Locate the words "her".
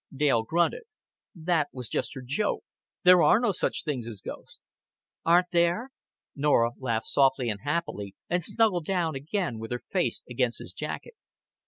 2.15-2.23, 9.69-9.83